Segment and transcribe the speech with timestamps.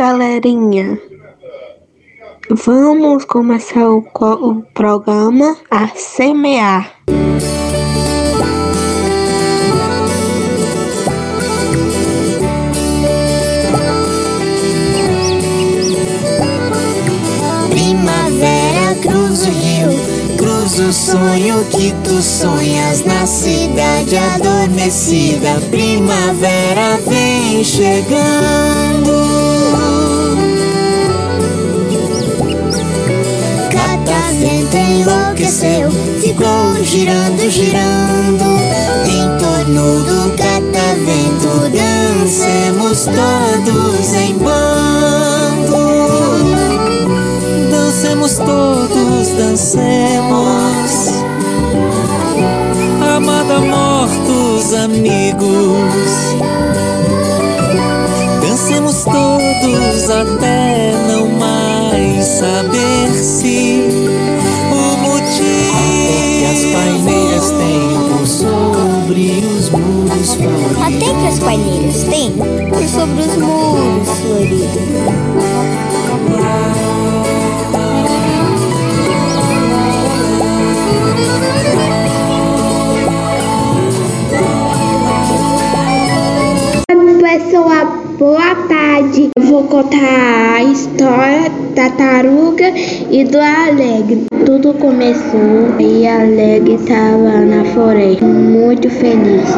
[0.00, 0.98] galerinha,
[2.48, 6.90] vamos começar o, o programa a semear.
[17.68, 19.90] Primavera cruza o rio,
[20.38, 25.60] cruza o sonho que tu sonhas na cidade adormecida.
[25.70, 29.10] Primavera vem chegando.
[36.90, 38.44] Girando, girando
[39.06, 41.70] em torno do catavento.
[41.70, 45.78] Dancemos todos em bando.
[47.70, 50.90] Dancemos todos, dancemos.
[53.16, 56.10] Amada, mortos amigos.
[58.42, 63.59] Dancemos todos até não mais saber se
[69.10, 70.82] sobre os muros floridos.
[70.82, 72.30] Até que as paineiras têm
[72.68, 74.70] por sobre os muros floridos.
[87.20, 87.86] Pessoal,
[88.18, 89.30] boa tarde.
[89.36, 90.49] Eu vou contar
[92.00, 92.72] a história da taruga
[93.10, 94.26] e do alegre.
[94.46, 99.54] Tudo começou e Alegre estava na floresta, muito feliz.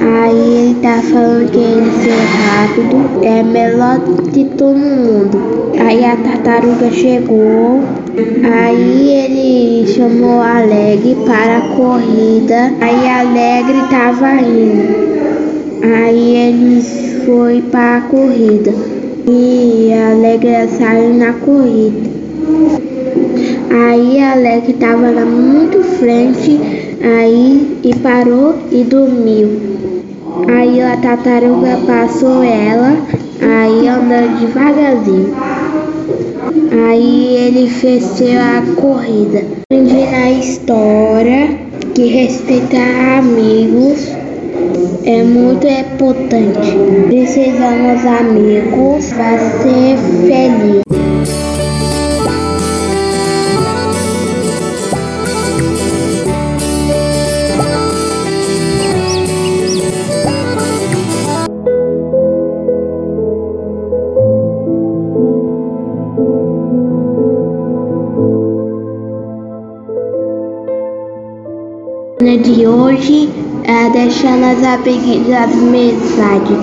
[0.00, 4.00] Aí ele tá falando que ele ser rápido é melhor
[4.32, 5.72] de todo mundo.
[5.78, 7.82] Aí a tartaruga chegou,
[8.52, 12.72] aí ele chamou Alegre para a corrida.
[12.80, 15.14] Aí Alegre tava indo.
[15.82, 18.93] Aí eles foi para a corrida
[19.26, 22.10] e a Alegre saiu na corrida.
[23.70, 26.60] Aí a Alegre estava lá muito frente
[27.02, 29.48] aí e parou e dormiu.
[30.48, 32.96] Aí a tartaruga passou ela,
[33.40, 35.34] aí andando devagarzinho.
[36.88, 39.42] Aí ele fez a corrida.
[39.62, 41.58] Aprendi na história
[41.94, 44.23] que respeitar amigos
[45.04, 46.76] é muito importante.
[47.08, 50.84] Precisamos amigos para ser feliz.
[72.44, 73.28] de hoje
[73.64, 74.62] é deixando as
[75.32, 76.54] amizade.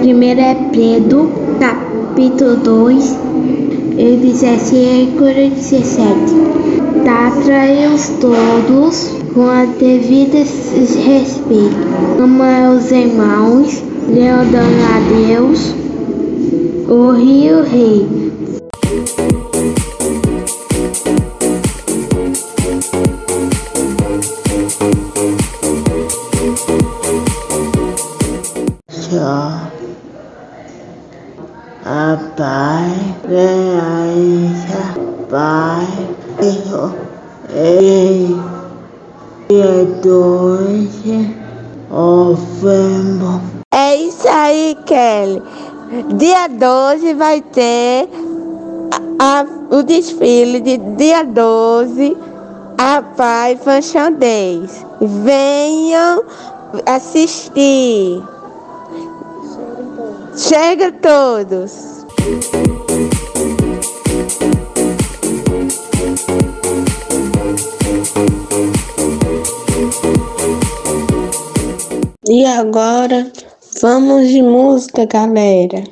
[0.00, 1.30] Primeiro é Pedro,
[1.60, 3.18] capítulo 2,
[3.96, 6.10] versículo 17.
[7.04, 10.38] Trata-os todos com a devida
[10.96, 11.76] respeito.
[12.20, 15.74] Ama os irmãos, lealdando a Deus,
[16.88, 18.19] o rio rei.
[29.22, 29.70] A
[32.36, 34.94] Pai, realiza
[35.30, 35.86] Pai,
[36.38, 36.94] Filho
[39.50, 41.36] e doce,
[41.90, 43.40] ofendo.
[43.72, 45.42] É isso aí, Kelly.
[46.16, 48.08] Dia 12 vai ter
[49.18, 52.16] a, a, o desfile de dia 12,
[52.78, 54.86] a Pai Function Days.
[55.00, 56.22] Venham
[56.86, 58.22] assistir.
[60.40, 62.06] Chega todos!
[72.26, 73.30] E agora,
[73.82, 75.84] vamos de música, galera.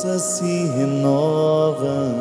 [0.00, 2.14] Forças se renovam.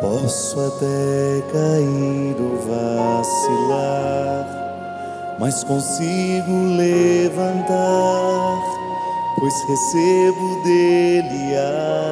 [0.00, 4.46] Posso até cair ou vacilar,
[5.38, 8.58] mas consigo levantar,
[9.38, 11.54] pois recebo dele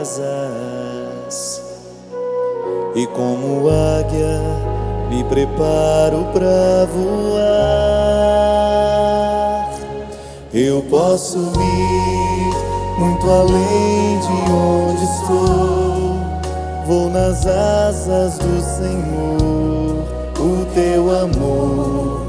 [0.00, 1.60] asas.
[2.94, 4.40] E como águia,
[5.10, 7.72] me preparo para voar.
[10.54, 12.31] Eu posso ir
[13.02, 16.02] muito além de onde estou
[16.86, 20.04] Vou nas asas do Senhor,
[20.36, 22.26] o teu amor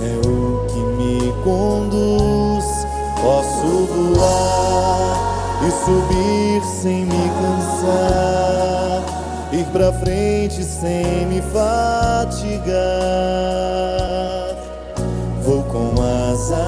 [0.00, 2.66] é o que me conduz.
[3.20, 5.16] Posso voar
[5.66, 9.02] e subir sem me cansar,
[9.52, 12.72] ir pra frente sem me fatigar.
[15.42, 16.62] Vou com asas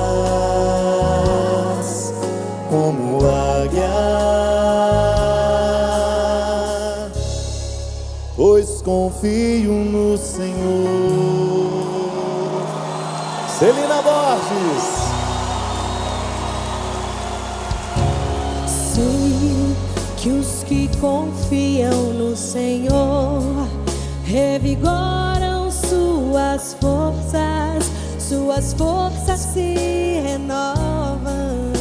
[2.70, 3.03] como
[9.04, 10.54] confio no Senhor.
[13.58, 14.84] Celina Borges.
[18.66, 19.76] Sei
[20.16, 23.42] que os que confiam no Senhor
[24.24, 31.74] revigoram suas forças, suas forças se renovam.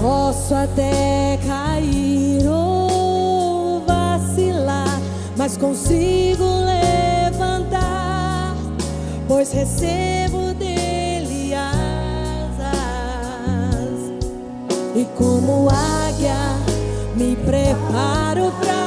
[0.00, 2.46] Posso até cair
[5.50, 8.54] mas consigo levantar,
[9.26, 12.70] pois recebo dele asas.
[14.94, 16.36] E como águia,
[17.16, 18.79] me preparo pra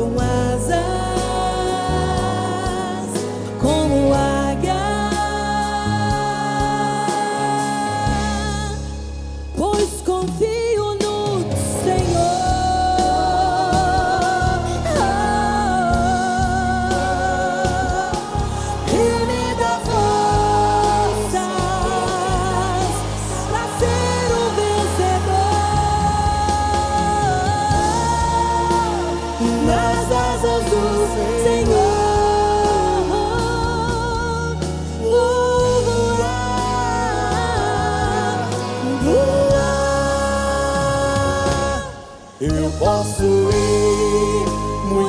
[0.00, 0.89] com asas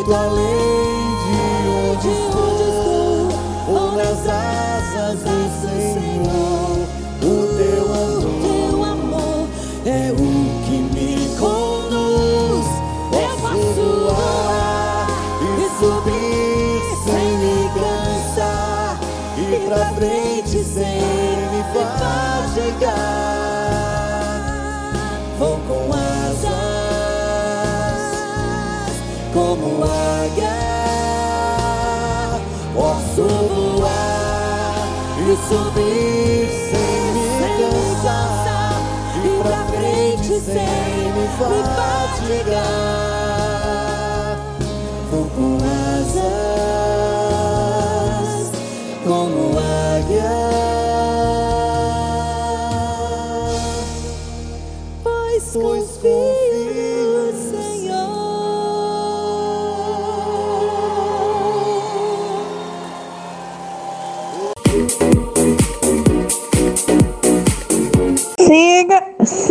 [0.02, 0.51] muito além
[35.30, 38.74] e subir sem me cansar.
[39.24, 42.72] Ir pra frente sem me fatigar.
[45.12, 46.81] Vou com asas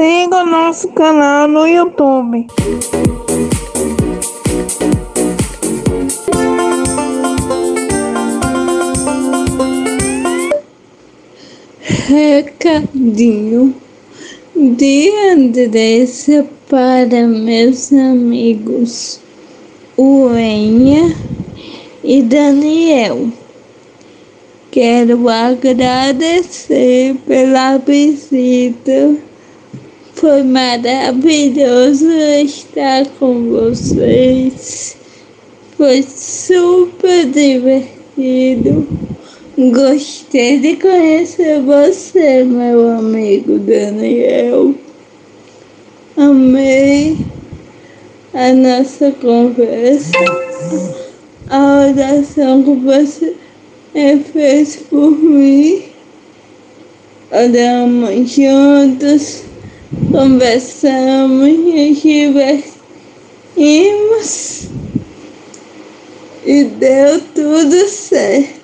[0.00, 2.47] Siga, o nosso canal no YouTube.
[11.83, 13.75] Recadinho
[14.57, 19.21] de Andressa para meus amigos
[19.99, 21.14] Uenha
[22.02, 23.28] e Daniel.
[24.71, 29.28] Quero agradecer pela visita.
[30.21, 32.11] Foi maravilhoso
[32.45, 34.95] estar com vocês.
[35.79, 38.87] Foi super divertido.
[39.57, 44.75] Gostei de conhecer você, meu amigo Daniel.
[46.19, 47.17] Amei
[48.35, 50.19] a nossa conversa.
[51.49, 53.35] A oração que você
[54.35, 55.83] fez por mim.
[57.33, 59.50] Oramos juntos
[60.11, 62.70] conversamos, nos divertimos
[66.44, 68.61] e deu tudo certo.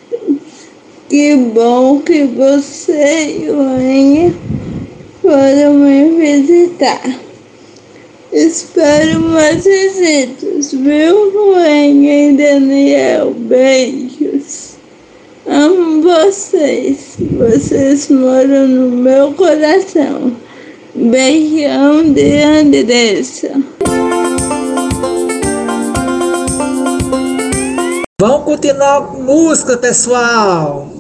[1.09, 4.37] Que bom que você e o Anne
[5.23, 7.26] foram me visitar.
[8.33, 13.33] Espero mais visitas, viu, Ruane e Daniel?
[13.33, 14.75] Beijos.
[15.47, 17.16] Amo vocês.
[17.18, 20.46] Vocês moram no meu coração.
[20.97, 23.50] Beijão de dessa.
[28.19, 30.96] Vamos continuar com música, pessoal.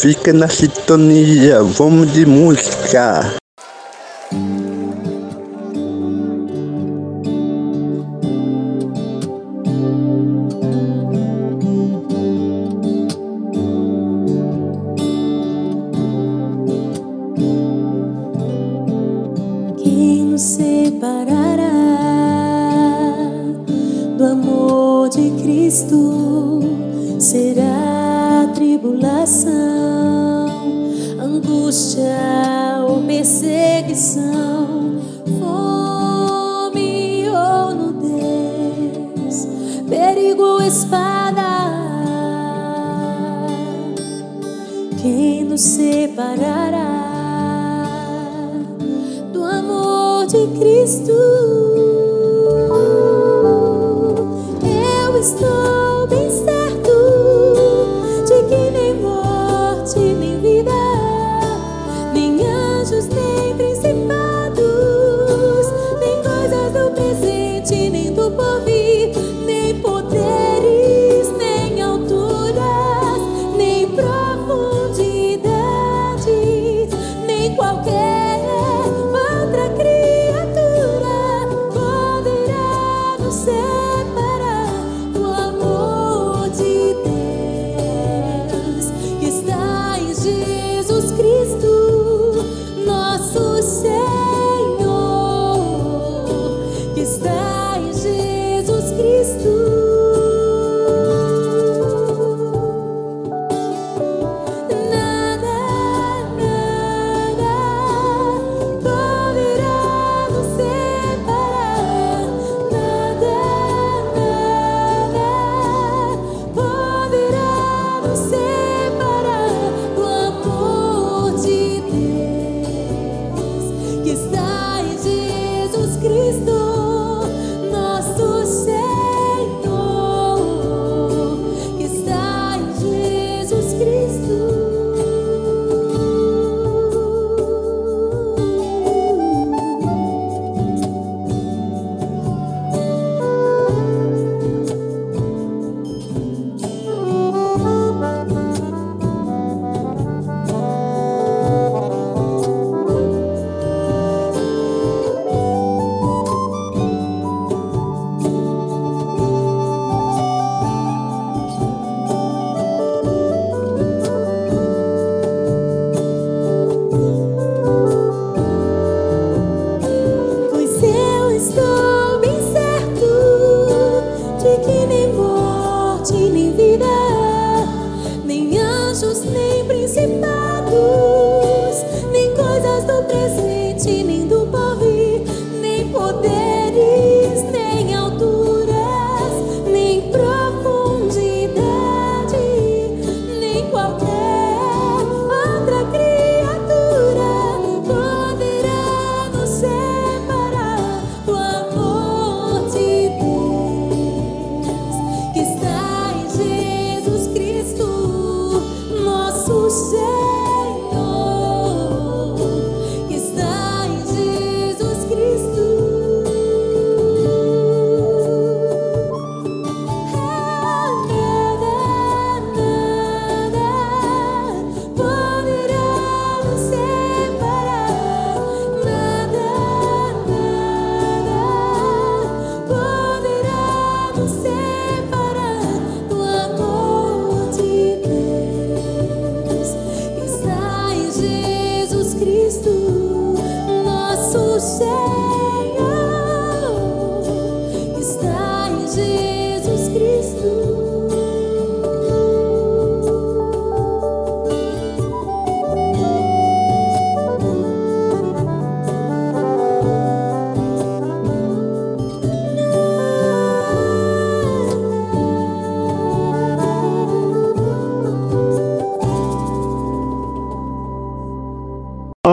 [0.00, 3.36] Fica na sintonia, vamos de música.
[45.76, 47.02] separará
[49.30, 51.12] do amor de Cristo.
[54.62, 55.65] Eu estou.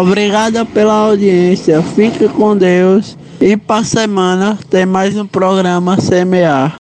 [0.03, 6.73] Obrigada pela audiência, fique com Deus e para semana tem mais um programa CMA.